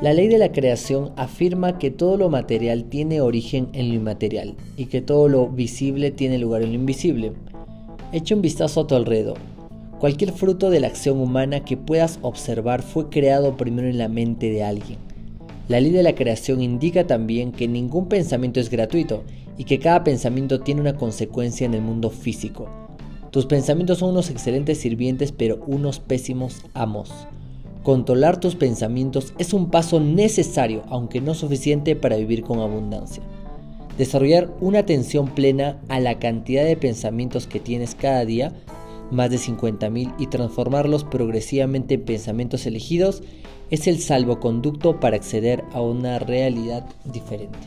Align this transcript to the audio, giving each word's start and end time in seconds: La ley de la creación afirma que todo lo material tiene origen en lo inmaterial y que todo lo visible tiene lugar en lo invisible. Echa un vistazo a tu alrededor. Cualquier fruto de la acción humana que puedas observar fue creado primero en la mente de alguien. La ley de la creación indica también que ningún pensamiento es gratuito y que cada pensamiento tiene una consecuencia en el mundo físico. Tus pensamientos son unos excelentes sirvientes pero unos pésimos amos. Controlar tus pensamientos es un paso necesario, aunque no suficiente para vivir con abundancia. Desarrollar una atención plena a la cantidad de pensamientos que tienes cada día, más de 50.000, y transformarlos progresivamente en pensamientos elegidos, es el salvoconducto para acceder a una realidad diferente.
La 0.00 0.14
ley 0.14 0.28
de 0.28 0.38
la 0.38 0.50
creación 0.50 1.12
afirma 1.16 1.78
que 1.78 1.90
todo 1.90 2.16
lo 2.16 2.30
material 2.30 2.84
tiene 2.84 3.20
origen 3.20 3.68
en 3.74 3.90
lo 3.90 3.96
inmaterial 3.96 4.54
y 4.78 4.86
que 4.86 5.02
todo 5.02 5.28
lo 5.28 5.46
visible 5.48 6.10
tiene 6.10 6.38
lugar 6.38 6.62
en 6.62 6.70
lo 6.70 6.76
invisible. 6.76 7.32
Echa 8.10 8.34
un 8.34 8.40
vistazo 8.40 8.80
a 8.80 8.86
tu 8.86 8.94
alrededor. 8.94 9.36
Cualquier 9.98 10.32
fruto 10.32 10.70
de 10.70 10.80
la 10.80 10.86
acción 10.86 11.20
humana 11.20 11.66
que 11.66 11.76
puedas 11.76 12.18
observar 12.22 12.80
fue 12.80 13.10
creado 13.10 13.58
primero 13.58 13.88
en 13.88 13.98
la 13.98 14.08
mente 14.08 14.48
de 14.48 14.62
alguien. 14.62 14.98
La 15.68 15.82
ley 15.82 15.90
de 15.90 16.02
la 16.02 16.14
creación 16.14 16.62
indica 16.62 17.06
también 17.06 17.52
que 17.52 17.68
ningún 17.68 18.08
pensamiento 18.08 18.58
es 18.58 18.70
gratuito 18.70 19.22
y 19.58 19.64
que 19.64 19.80
cada 19.80 20.02
pensamiento 20.02 20.60
tiene 20.60 20.80
una 20.80 20.96
consecuencia 20.96 21.66
en 21.66 21.74
el 21.74 21.82
mundo 21.82 22.08
físico. 22.08 22.70
Tus 23.30 23.44
pensamientos 23.44 23.98
son 23.98 24.12
unos 24.12 24.30
excelentes 24.30 24.78
sirvientes 24.78 25.30
pero 25.30 25.62
unos 25.66 26.00
pésimos 26.00 26.62
amos. 26.72 27.12
Controlar 27.82 28.40
tus 28.40 28.56
pensamientos 28.56 29.32
es 29.38 29.54
un 29.54 29.70
paso 29.70 30.00
necesario, 30.00 30.82
aunque 30.88 31.22
no 31.22 31.34
suficiente 31.34 31.96
para 31.96 32.16
vivir 32.16 32.42
con 32.42 32.60
abundancia. 32.60 33.22
Desarrollar 33.96 34.54
una 34.60 34.80
atención 34.80 35.28
plena 35.28 35.80
a 35.88 35.98
la 35.98 36.18
cantidad 36.18 36.64
de 36.64 36.76
pensamientos 36.76 37.46
que 37.46 37.58
tienes 37.58 37.94
cada 37.94 38.24
día, 38.26 38.52
más 39.10 39.30
de 39.30 39.38
50.000, 39.38 40.14
y 40.18 40.26
transformarlos 40.26 41.04
progresivamente 41.04 41.94
en 41.94 42.04
pensamientos 42.04 42.66
elegidos, 42.66 43.22
es 43.70 43.86
el 43.86 43.98
salvoconducto 44.00 45.00
para 45.00 45.16
acceder 45.16 45.64
a 45.72 45.80
una 45.80 46.18
realidad 46.18 46.86
diferente. 47.04 47.58